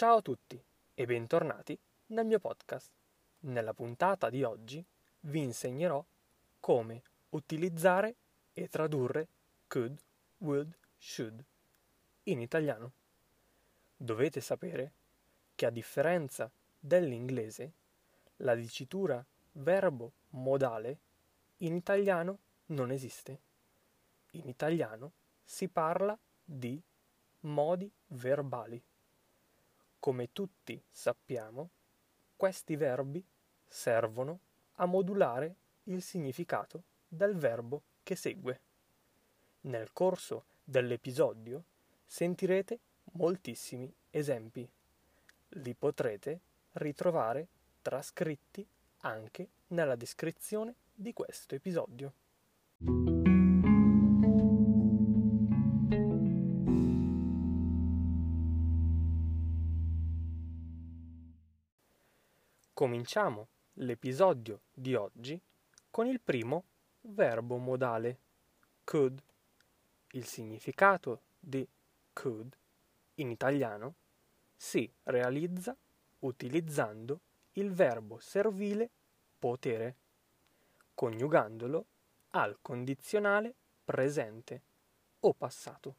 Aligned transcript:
Ciao 0.00 0.16
a 0.16 0.22
tutti 0.22 0.58
e 0.94 1.04
bentornati 1.04 1.78
nel 2.06 2.24
mio 2.24 2.38
podcast. 2.38 2.90
Nella 3.40 3.74
puntata 3.74 4.30
di 4.30 4.42
oggi 4.42 4.82
vi 5.24 5.42
insegnerò 5.42 6.02
come 6.58 7.02
utilizzare 7.28 8.14
e 8.54 8.68
tradurre 8.68 9.28
could, 9.66 10.00
would, 10.38 10.74
should 10.96 11.44
in 12.22 12.40
italiano. 12.40 12.92
Dovete 13.94 14.40
sapere 14.40 14.92
che 15.54 15.66
a 15.66 15.70
differenza 15.70 16.50
dell'inglese, 16.78 17.72
la 18.36 18.54
dicitura 18.54 19.22
verbo 19.52 20.12
modale 20.30 20.98
in 21.58 21.74
italiano 21.74 22.38
non 22.68 22.90
esiste. 22.90 23.38
In 24.30 24.48
italiano 24.48 25.12
si 25.44 25.68
parla 25.68 26.18
di 26.42 26.82
modi 27.40 27.92
verbali. 28.06 28.82
Come 30.00 30.32
tutti 30.32 30.82
sappiamo, 30.90 31.68
questi 32.34 32.74
verbi 32.74 33.22
servono 33.66 34.40
a 34.76 34.86
modulare 34.86 35.56
il 35.84 36.00
significato 36.00 36.84
del 37.06 37.36
verbo 37.36 37.82
che 38.02 38.16
segue. 38.16 38.60
Nel 39.62 39.92
corso 39.92 40.44
dell'episodio 40.64 41.64
sentirete 42.06 42.78
moltissimi 43.12 43.92
esempi. 44.08 44.66
Li 45.48 45.74
potrete 45.74 46.40
ritrovare 46.72 47.46
trascritti 47.82 48.66
anche 49.00 49.48
nella 49.68 49.96
descrizione 49.96 50.76
di 50.94 51.12
questo 51.12 51.54
episodio. 51.56 52.12
Cominciamo 63.00 63.48
l'episodio 63.76 64.60
di 64.74 64.94
oggi 64.94 65.40
con 65.90 66.06
il 66.06 66.20
primo 66.20 66.64
verbo 67.00 67.56
modale, 67.56 68.18
could. 68.84 69.22
Il 70.10 70.26
significato 70.26 71.22
di 71.38 71.66
could 72.12 72.54
in 73.14 73.30
italiano 73.30 73.94
si 74.54 74.92
realizza 75.04 75.74
utilizzando 76.18 77.20
il 77.52 77.72
verbo 77.72 78.18
servile 78.18 78.90
potere, 79.38 79.96
coniugandolo 80.94 81.84
al 82.32 82.58
condizionale 82.60 83.54
presente 83.82 84.60
o 85.20 85.32
passato, 85.32 85.94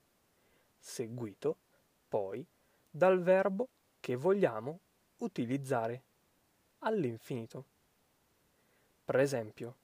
seguito 0.77 1.57
poi 2.07 2.45
dal 2.87 3.19
verbo 3.23 3.69
che 3.99 4.15
vogliamo 4.15 4.79
utilizzare 5.17 6.03
all'infinito. 6.81 7.65
Per 9.05 9.19
esempio, 9.19 9.75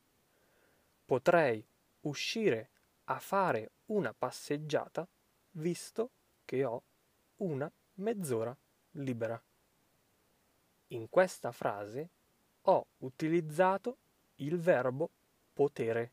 potrei 1.05 1.63
uscire 2.01 2.69
a 3.05 3.19
fare 3.19 3.71
una 3.87 4.13
passeggiata 4.13 5.07
visto 5.51 6.09
che 6.45 6.63
ho 6.63 6.81
una 7.37 7.71
mezz'ora 7.95 8.55
libera. 8.91 9.41
In 10.89 11.09
questa 11.09 11.51
frase 11.51 12.09
ho 12.61 12.85
utilizzato 12.99 13.97
il 14.35 14.59
verbo 14.59 15.09
potere 15.53 16.11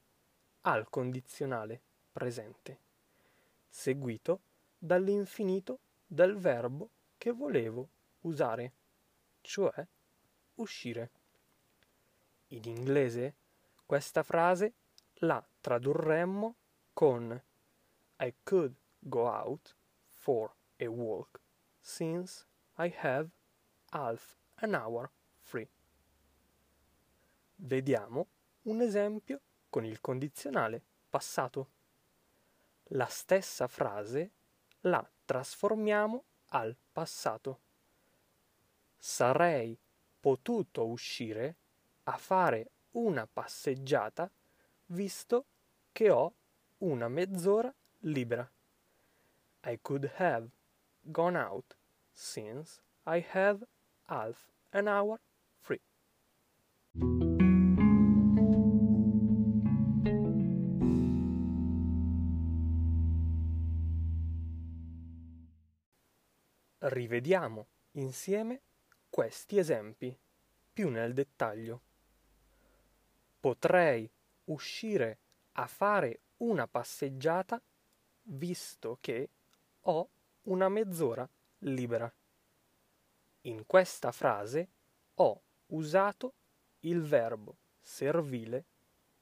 al 0.62 0.88
condizionale 0.88 1.80
presente, 2.12 2.78
seguito 3.68 4.40
dall'infinito 4.78 5.78
del 6.06 6.36
verbo 6.36 6.88
che 7.18 7.32
volevo 7.32 7.88
usare, 8.22 8.72
cioè 9.40 9.86
uscire. 10.56 11.10
In 12.48 12.62
inglese 12.64 13.34
questa 13.86 14.22
frase 14.22 14.74
la 15.18 15.44
tradurremmo 15.60 16.56
con 16.92 17.42
I 18.20 18.34
could 18.42 18.74
go 18.98 19.26
out 19.26 19.74
for 20.06 20.54
a 20.78 20.86
walk 20.86 21.40
since 21.80 22.46
I 22.78 22.92
have 23.02 23.30
half 23.90 24.36
an 24.56 24.74
hour 24.74 25.10
free. 25.40 25.68
Vediamo 27.56 28.26
un 28.62 28.80
esempio 28.80 29.40
con 29.68 29.84
il 29.84 30.00
condizionale 30.00 30.82
passato. 31.08 31.70
La 32.88 33.06
stessa 33.06 33.66
frase 33.66 34.30
la 34.80 35.06
trasformiamo 35.24 36.24
al 36.48 36.76
passato. 36.92 37.60
Sarei 38.98 39.78
potuto 40.24 40.86
uscire 40.86 41.56
a 42.04 42.16
fare 42.16 42.70
una 42.92 43.28
passeggiata 43.30 44.30
visto 44.86 45.44
che 45.92 46.08
ho 46.08 46.34
una 46.78 47.08
mezz'ora 47.08 47.70
libera. 48.00 48.50
I 49.66 49.78
could 49.82 50.10
have 50.16 50.48
gone 51.02 51.36
out 51.36 51.76
since 52.10 52.80
I 53.04 53.22
have 53.34 53.66
half 54.06 54.48
an 54.70 54.86
hour 54.88 55.20
free. 55.58 55.82
Rivediamo 66.78 67.66
insieme 67.92 68.62
questi 69.14 69.58
esempi 69.58 70.18
più 70.72 70.88
nel 70.88 71.12
dettaglio. 71.12 71.82
Potrei 73.38 74.10
uscire 74.46 75.18
a 75.52 75.68
fare 75.68 76.22
una 76.38 76.66
passeggiata 76.66 77.62
visto 78.22 78.98
che 79.00 79.28
ho 79.82 80.08
una 80.42 80.68
mezz'ora 80.68 81.28
libera. 81.58 82.12
In 83.42 83.64
questa 83.66 84.10
frase 84.10 84.68
ho 85.14 85.42
usato 85.66 86.34
il 86.80 87.00
verbo 87.00 87.56
servile 87.80 88.64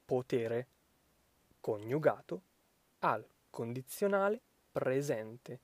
potere 0.05 0.67
coniugato 1.59 2.41
al 3.01 3.23
condizionale 3.51 4.41
presente 4.71 5.59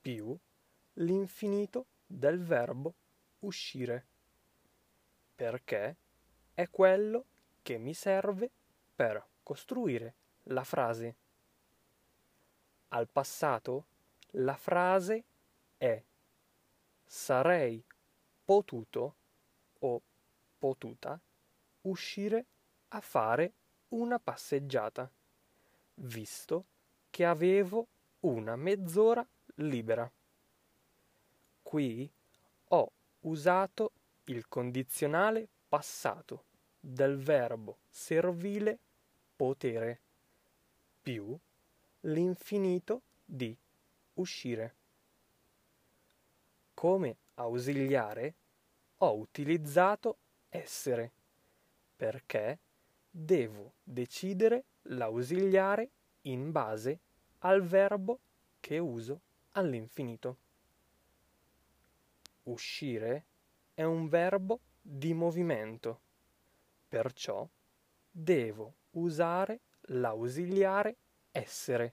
più 0.00 0.34
l'infinito 0.94 1.88
del 2.06 2.42
verbo 2.42 2.94
uscire, 3.40 4.06
perché 5.34 5.96
è 6.54 6.70
quello 6.70 7.24
che 7.62 7.78
mi 7.78 7.94
serve 7.94 8.50
per 8.94 9.24
costruire 9.42 10.14
la 10.44 10.64
frase. 10.64 11.16
Al 12.88 13.08
passato 13.08 13.86
la 14.32 14.54
frase 14.54 15.24
è 15.76 16.02
sarei 17.04 17.84
potuto 18.44 19.16
o 19.80 20.02
potuta 20.58 21.20
uscire 21.82 22.46
a 22.88 23.00
fare 23.00 23.52
una 23.88 24.18
passeggiata, 24.18 25.10
visto 25.94 26.64
che 27.10 27.24
avevo 27.24 27.86
una 28.20 28.56
mezz'ora 28.56 29.26
libera 29.56 30.10
qui 31.66 32.08
ho 32.68 32.92
usato 33.22 33.90
il 34.26 34.46
condizionale 34.46 35.48
passato 35.68 36.44
del 36.78 37.16
verbo 37.18 37.78
servile 37.90 38.78
potere 39.34 39.98
più 41.02 41.36
l'infinito 42.02 43.02
di 43.24 43.56
uscire. 44.14 44.74
Come 46.72 47.16
ausiliare 47.34 48.34
ho 48.98 49.16
utilizzato 49.16 50.18
essere 50.50 51.10
perché 51.96 52.60
devo 53.10 53.72
decidere 53.82 54.62
l'ausiliare 54.82 55.90
in 56.22 56.52
base 56.52 57.00
al 57.40 57.60
verbo 57.62 58.20
che 58.60 58.78
uso 58.78 59.20
all'infinito. 59.52 60.44
Uscire 62.46 63.26
è 63.74 63.82
un 63.82 64.08
verbo 64.08 64.60
di 64.80 65.12
movimento, 65.14 66.00
perciò 66.88 67.48
devo 68.08 68.74
usare 68.92 69.60
l'ausiliare 69.88 70.96
essere 71.32 71.92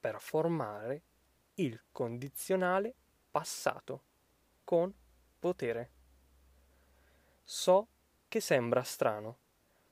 per 0.00 0.20
formare 0.20 1.02
il 1.54 1.80
condizionale 1.92 2.94
passato 3.30 4.04
con 4.64 4.92
potere. 5.38 5.90
So 7.44 7.88
che 8.26 8.40
sembra 8.40 8.82
strano, 8.82 9.38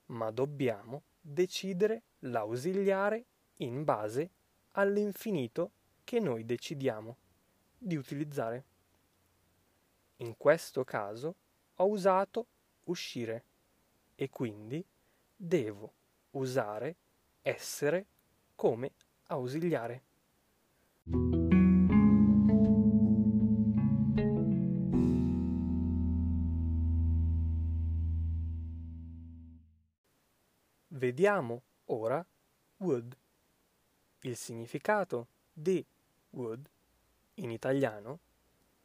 ma 0.07 0.31
dobbiamo 0.31 1.03
decidere 1.21 2.01
l'ausiliare 2.19 3.25
in 3.57 3.83
base 3.83 4.31
all'infinito 4.71 5.71
che 6.03 6.19
noi 6.19 6.45
decidiamo 6.45 7.17
di 7.77 7.95
utilizzare. 7.95 8.65
In 10.17 10.35
questo 10.35 10.83
caso 10.83 11.35
ho 11.75 11.87
usato 11.87 12.47
uscire 12.85 13.43
e 14.15 14.29
quindi 14.29 14.83
devo 15.35 15.93
usare 16.31 16.95
essere 17.43 18.05
come 18.55 18.91
ausiliare. 19.27 20.03
Vediamo 30.87 31.61
ora 31.85 32.25
would. 32.77 33.15
Il 34.21 34.35
significato 34.35 35.27
di 35.53 35.85
would 36.31 36.67
in 37.35 37.51
italiano 37.51 38.19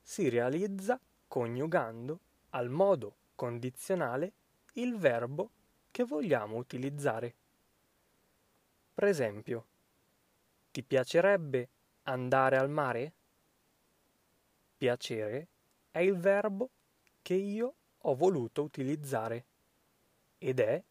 si 0.03 0.29
realizza 0.29 1.01
coniugando 1.33 2.21
al 2.51 2.69
modo 2.69 3.15
condizionale 3.37 4.33
il 4.75 4.99
verbo 4.99 5.49
che 5.91 6.05
vogliamo 6.05 6.59
utilizzare. 6.59 7.35
Per 8.93 9.05
esempio, 9.05 9.65
ti 10.71 10.83
piacerebbe 10.83 11.69
andare 12.03 12.59
al 12.59 12.69
mare? 12.69 13.13
Piacere 14.77 15.47
è 15.91 16.01
il 16.01 16.19
verbo 16.19 16.69
che 17.23 17.33
io 17.33 17.75
ho 17.97 18.15
voluto 18.15 18.63
utilizzare 18.63 19.45
ed 20.37 20.61
è 20.61 20.83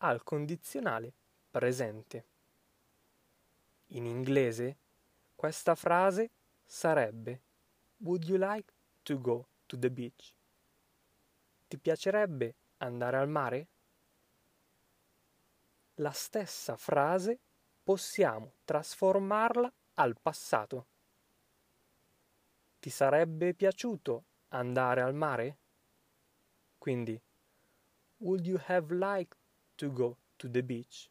al 0.00 0.22
condizionale 0.22 1.10
presente. 1.50 2.24
In 3.92 4.04
inglese 4.04 4.76
questa 5.34 5.74
frase 5.74 6.28
sarebbe 6.66 7.40
Would 8.00 8.24
you 8.24 8.36
like 8.36 8.70
to 9.02 9.18
go 9.18 9.46
to 9.66 9.78
the 9.78 9.90
beach? 9.90 10.34
Ti 11.68 11.78
piacerebbe 11.78 12.54
andare 12.78 13.16
al 13.16 13.28
mare? 13.28 13.68
La 15.96 16.12
stessa 16.12 16.76
frase 16.76 17.40
possiamo 17.82 18.52
trasformarla 18.64 19.72
al 19.94 20.18
passato. 20.20 20.86
Ti 22.78 22.90
sarebbe 22.90 23.54
piaciuto 23.54 24.24
andare 24.48 25.00
al 25.00 25.14
mare? 25.14 25.58
Quindi, 26.78 27.20
would 28.18 28.46
you 28.46 28.60
have 28.66 28.94
liked 28.94 29.36
to 29.76 29.90
go 29.90 30.16
to 30.36 30.50
the 30.50 30.62
beach? 30.62 31.10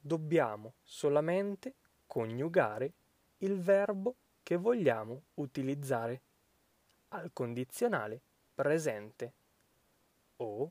Dobbiamo 0.00 0.74
solamente 0.82 1.74
coniugare 2.06 2.94
il 3.38 3.58
verbo 3.58 4.16
che 4.42 4.56
vogliamo 4.56 5.24
utilizzare 5.34 6.22
al 7.14 7.32
condizionale 7.32 8.20
presente 8.54 9.32
o 10.36 10.70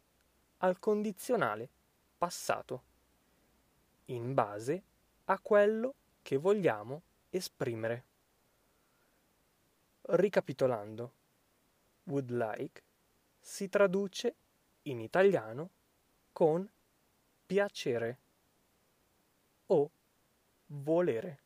al 0.58 0.78
condizionale 0.80 1.70
passato 2.18 2.84
in 4.06 4.34
base 4.34 4.84
a 5.26 5.40
quello 5.40 5.96
che 6.22 6.38
vogliamo 6.38 7.02
esprimere. 7.30 8.06
Ricapitolando, 10.02 11.14
would 12.06 12.30
like 12.30 12.84
si 13.40 13.70
traduce 13.70 14.36
in 14.84 15.00
italiano 15.00 15.70
con 16.34 16.70
piacere 17.46 18.18
o 19.68 19.90
volere. 20.68 21.42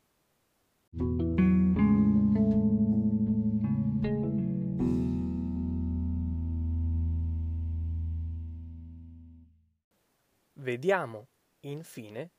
Vediamo 10.68 11.28
infine 11.60 12.30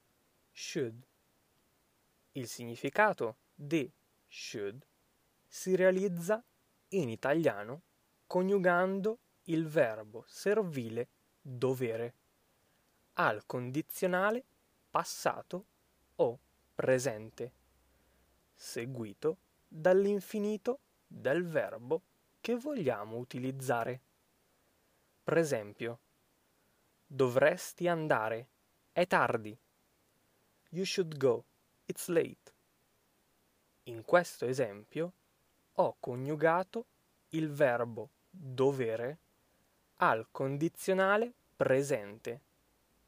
should. 0.51 1.03
Il 2.33 2.47
significato 2.47 3.37
di 3.55 3.91
should 4.27 4.85
si 5.47 5.75
realizza 5.75 6.39
in 6.89 7.09
italiano 7.09 7.81
coniugando 8.27 9.17
il 9.45 9.65
verbo 9.65 10.25
servile 10.27 11.07
dovere 11.41 12.13
al 13.13 13.47
condizionale 13.47 14.45
passato 14.91 15.65
o 16.17 16.39
presente, 16.75 17.51
seguito 18.53 19.37
dall'infinito 19.67 20.81
del 21.07 21.43
verbo 21.47 22.03
che 22.39 22.55
vogliamo 22.55 23.17
utilizzare. 23.17 23.99
Per 25.23 25.35
esempio, 25.35 25.99
dovresti 27.11 27.88
andare, 27.88 28.47
è 28.91 29.07
tardi. 29.07 29.57
You 30.69 30.85
should 30.85 31.17
go, 31.17 31.44
it's 31.85 32.07
late. 32.07 32.53
In 33.85 34.06
questo 34.06 34.45
esempio 34.45 35.13
ho 35.73 35.95
coniugato 36.00 36.85
il 37.29 37.50
verbo 37.50 38.09
dovere 38.29 39.17
al 39.95 40.27
condizionale 40.29 41.33
presente 41.56 42.41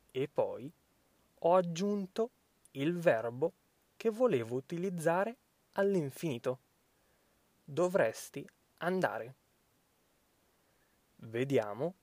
e 0.10 0.28
poi 0.28 0.72
ho 1.44 1.56
aggiunto 1.56 2.32
il 2.72 2.98
verbo 2.98 3.54
che 3.98 4.10
volevo 4.10 4.56
utilizzare 4.56 5.36
all'infinito. 5.74 6.60
Dovresti 7.64 8.44
andare. 8.78 9.36
Vediamo 11.18 11.94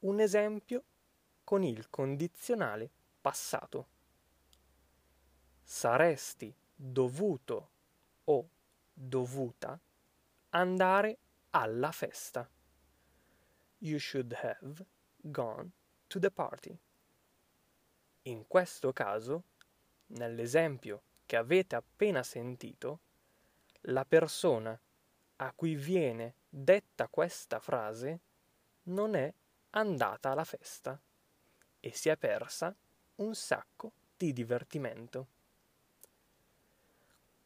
un 0.00 0.20
esempio 0.20 0.84
con 1.48 1.64
il 1.64 1.88
condizionale 1.88 2.90
passato. 3.22 3.88
Saresti 5.62 6.54
dovuto 6.74 7.70
o 8.24 8.48
dovuta 8.92 9.80
andare 10.50 11.18
alla 11.52 11.90
festa. 11.90 12.46
You 13.78 13.98
should 13.98 14.36
have 14.42 14.84
gone 15.22 15.70
to 16.08 16.18
the 16.18 16.30
party. 16.30 16.78
In 18.24 18.46
questo 18.46 18.92
caso, 18.92 19.44
nell'esempio 20.08 21.00
che 21.24 21.36
avete 21.36 21.76
appena 21.76 22.22
sentito, 22.22 23.00
la 23.84 24.04
persona 24.04 24.78
a 25.36 25.52
cui 25.54 25.76
viene 25.76 26.34
detta 26.46 27.08
questa 27.08 27.58
frase 27.58 28.20
non 28.82 29.14
è 29.14 29.32
andata 29.70 30.30
alla 30.32 30.44
festa 30.44 31.00
e 31.88 31.94
si 31.94 32.10
è 32.10 32.16
persa 32.18 32.74
un 33.16 33.34
sacco 33.34 33.92
di 34.14 34.34
divertimento. 34.34 35.26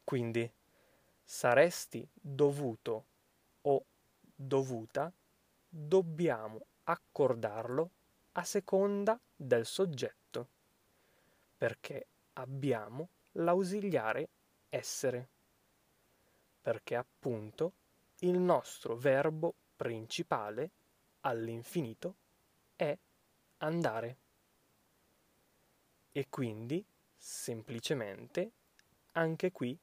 Quindi 0.03 0.51
saresti 1.23 2.05
dovuto 2.11 3.05
o 3.61 3.85
dovuta, 4.35 5.09
dobbiamo 5.69 6.65
accordarlo 6.83 7.89
a 8.33 8.43
seconda 8.43 9.17
del 9.33 9.65
soggetto, 9.65 10.47
perché 11.57 12.07
abbiamo 12.33 13.07
l'ausiliare 13.33 14.27
essere, 14.67 15.29
perché 16.61 16.97
appunto 16.97 17.71
il 18.19 18.37
nostro 18.37 18.97
verbo 18.97 19.53
principale 19.77 20.69
all'infinito 21.21 22.15
è 22.75 22.97
andare. 23.59 24.22
E 26.15 26.29
quindi, 26.29 26.85
semplicemente, 27.17 28.51
anche 29.13 29.51
qui 29.51 29.75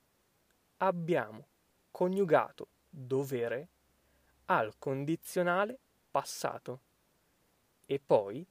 abbiamo 0.77 1.49
coniugato 1.91 2.69
dovere 2.89 3.69
al 4.45 4.79
condizionale 4.79 5.77
passato 6.09 6.83
e 7.85 7.99
poi 7.99 8.47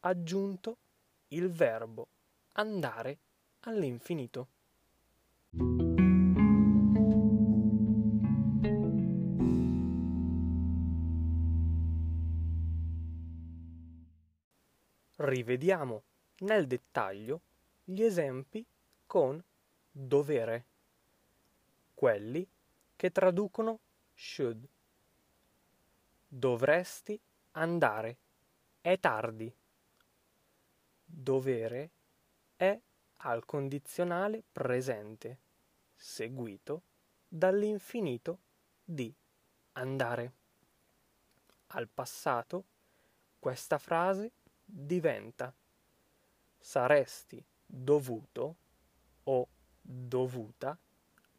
aggiunto 0.00 0.76
il 1.28 1.50
verbo 1.50 2.08
andare 2.52 3.18
all'infinito. 3.60 4.48
Rivediamo 15.16 16.02
nel 16.44 16.66
dettaglio 16.66 17.40
gli 17.84 18.02
esempi 18.02 18.64
con 19.06 19.42
dovere, 19.90 20.64
quelli 21.94 22.46
che 22.96 23.10
traducono 23.10 23.80
should. 24.14 24.68
Dovresti 26.28 27.18
andare, 27.52 28.16
è 28.80 28.98
tardi. 28.98 29.52
Dovere 31.04 31.90
è 32.56 32.78
al 33.18 33.44
condizionale 33.46 34.42
presente, 34.52 35.38
seguito 35.94 36.82
dall'infinito 37.26 38.38
di 38.84 39.12
andare. 39.72 40.32
al 41.68 41.88
passato, 41.88 42.64
questa 43.40 43.78
frase 43.78 44.30
diventa 44.64 45.52
saresti 46.64 47.44
dovuto 47.66 48.56
o 49.24 49.48
dovuta 49.82 50.78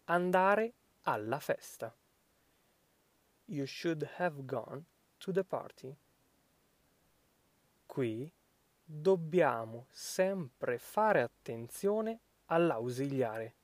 andare 0.04 0.74
alla 1.02 1.40
festa. 1.40 1.92
You 3.46 3.66
should 3.66 4.08
have 4.18 4.46
gone 4.46 4.84
to 5.18 5.32
the 5.32 5.44
party. 5.44 5.98
Qui 7.88 8.32
dobbiamo 8.84 9.88
sempre 9.90 10.78
fare 10.78 11.22
attenzione 11.22 12.20
all'ausiliare. 12.46 13.56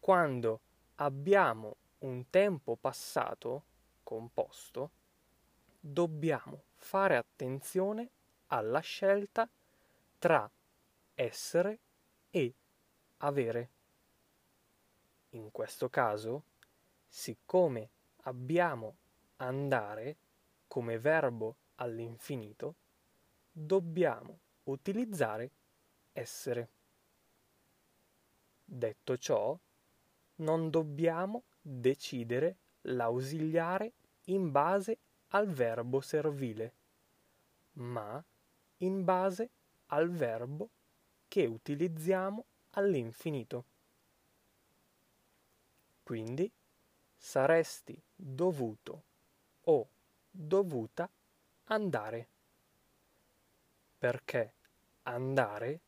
Quando 0.00 0.60
abbiamo 0.96 1.76
un 1.98 2.28
tempo 2.28 2.74
passato 2.74 3.64
composto, 4.02 4.90
dobbiamo 5.78 6.64
fare 6.74 7.16
attenzione 7.16 8.10
alla 8.48 8.80
scelta 8.80 9.48
tra 10.22 10.48
essere 11.14 11.80
e 12.30 12.54
avere. 13.16 13.70
In 15.30 15.50
questo 15.50 15.88
caso, 15.88 16.44
siccome 17.08 17.90
abbiamo 18.22 18.94
andare 19.38 20.16
come 20.68 21.00
verbo 21.00 21.56
all'infinito, 21.74 22.76
dobbiamo 23.50 24.38
utilizzare 24.64 25.50
essere. 26.12 26.68
Detto 28.64 29.16
ciò, 29.18 29.58
non 30.36 30.70
dobbiamo 30.70 31.42
decidere 31.60 32.58
l'ausiliare 32.82 33.92
in 34.26 34.52
base 34.52 34.98
al 35.30 35.48
verbo 35.48 36.00
servile, 36.00 36.74
ma 37.72 38.24
in 38.76 39.02
base 39.02 39.50
al 39.92 40.10
verbo 40.10 40.68
che 41.28 41.46
utilizziamo 41.46 42.44
all'infinito. 42.70 43.64
Quindi 46.02 46.50
saresti 47.16 48.00
dovuto 48.14 49.02
o 49.62 49.88
dovuta 50.30 51.08
andare, 51.64 52.28
perché 53.98 54.52
andare 55.02 55.80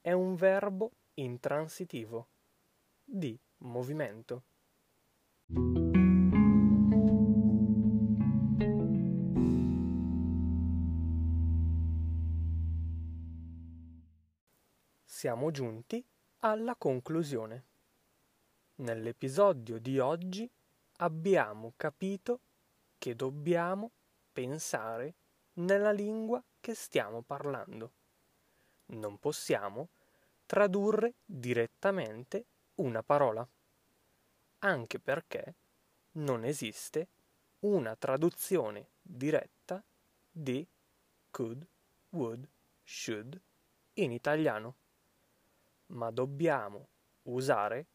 è 0.00 0.12
un 0.12 0.34
verbo 0.34 0.90
intransitivo 1.14 2.26
di 3.04 3.38
movimento. 3.58 4.42
Siamo 15.20 15.50
giunti 15.50 16.02
alla 16.38 16.74
conclusione. 16.76 17.64
Nell'episodio 18.76 19.78
di 19.78 19.98
oggi 19.98 20.50
abbiamo 20.96 21.74
capito 21.76 22.40
che 22.96 23.14
dobbiamo 23.14 23.90
pensare 24.32 25.12
nella 25.56 25.92
lingua 25.92 26.42
che 26.58 26.74
stiamo 26.74 27.20
parlando. 27.20 27.90
Non 28.86 29.18
possiamo 29.18 29.88
tradurre 30.46 31.12
direttamente 31.22 32.46
una 32.76 33.02
parola, 33.02 33.46
anche 34.60 34.98
perché 34.98 35.54
non 36.12 36.44
esiste 36.46 37.08
una 37.58 37.94
traduzione 37.94 38.86
diretta 39.02 39.84
di 40.30 40.66
could, 41.30 41.66
would, 42.08 42.48
should 42.82 43.38
in 43.96 44.12
italiano, 44.12 44.76
ma 45.90 46.10
dobbiamo 46.10 46.88
usare, 47.22 47.86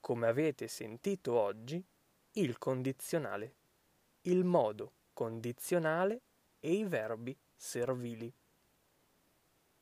come 0.00 0.26
avete 0.26 0.68
sentito 0.68 1.38
oggi, 1.38 1.84
il 2.32 2.58
condizionale, 2.58 3.54
il 4.22 4.44
modo 4.44 4.94
condizionale 5.12 6.22
e 6.58 6.72
i 6.72 6.84
verbi 6.84 7.36
servili. 7.54 8.32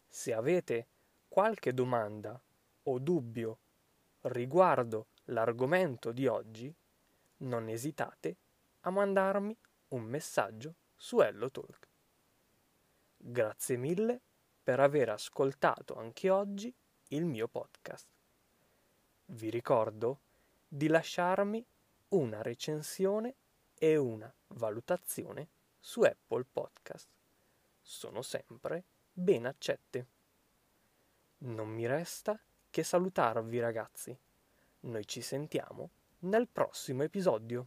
Se 0.08 0.32
avete 0.32 0.88
qualche 1.28 1.72
domanda 1.72 2.40
o 2.82 2.98
dubbio 2.98 3.58
riguardo 4.22 5.08
l'argomento 5.26 6.12
di 6.12 6.26
oggi, 6.26 6.74
non 7.38 7.68
esitate 7.68 8.36
a 8.80 8.90
mandarmi 8.90 9.56
un 9.88 10.02
messaggio 10.02 10.74
su 10.96 11.20
HelloTalk. 11.20 11.88
Grazie 13.16 13.76
mille 13.76 14.20
per 14.62 14.80
aver 14.80 15.10
ascoltato 15.10 15.94
anche 15.96 16.30
oggi 16.30 16.74
il 17.12 17.24
mio 17.24 17.48
podcast. 17.48 18.06
Vi 19.26 19.50
ricordo 19.50 20.20
di 20.66 20.86
lasciarmi 20.86 21.64
una 22.08 22.42
recensione 22.42 23.34
e 23.74 23.96
una 23.96 24.32
valutazione 24.48 25.48
su 25.78 26.02
Apple 26.02 26.44
Podcast. 26.44 27.08
Sono 27.80 28.22
sempre 28.22 28.84
ben 29.12 29.46
accette. 29.46 30.06
Non 31.38 31.68
mi 31.68 31.86
resta 31.86 32.38
che 32.68 32.84
salutarvi 32.84 33.58
ragazzi. 33.58 34.16
Noi 34.80 35.06
ci 35.06 35.22
sentiamo 35.22 35.90
nel 36.20 36.46
prossimo 36.48 37.02
episodio. 37.02 37.66